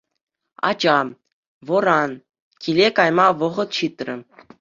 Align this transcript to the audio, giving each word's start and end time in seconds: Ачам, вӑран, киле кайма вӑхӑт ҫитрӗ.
Ачам, 0.69 1.07
вӑран, 1.67 2.11
киле 2.61 2.87
кайма 3.01 3.27
вӑхӑт 3.43 3.69
ҫитрӗ. 3.79 4.17